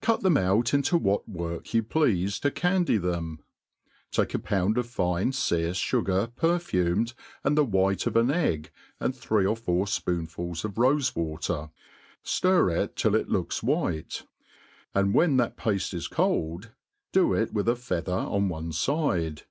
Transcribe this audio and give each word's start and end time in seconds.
Cut 0.00 0.20
them 0.20 0.36
out 0.36 0.72
into 0.72 0.96
what 0.96 1.28
work 1.28 1.74
you 1.74 1.82
pleafe 1.82 2.40
to 2.42 2.52
candy 2.52 2.96
them'; 2.96 3.40
take 4.12 4.32
a 4.32 4.38
pound 4.38 4.78
of 4.78 4.86
fine 4.86 5.32
fearced 5.32 5.82
fugar 5.82 6.32
perfumed, 6.36 7.12
and 7.42 7.58
the 7.58 7.64
white 7.64 8.06
of 8.06 8.14
an 8.14 8.30
egg, 8.30 8.70
and 9.00 9.16
three 9.16 9.44
or 9.44 9.56
four 9.56 9.86
fpoopfuls 9.86 10.64
of 10.64 10.74
rofe 10.74 11.12
w^ater, 11.14 11.72
ftir 12.24 12.84
it 12.84 12.94
till 12.94 13.16
it 13.16 13.28
^ooks 13.28 13.64
white; 13.64 14.24
and 14.94 15.12
when 15.12 15.38
that 15.38 15.56
pafte 15.56 15.92
is 15.92 16.06
cold, 16.06 16.70
do 17.10 17.32
it 17.34 17.52
With 17.52 17.68
a 17.68 17.74
feather 17.74 18.12
on 18.14 18.48
one 18.48 18.70
fide. 18.70 19.42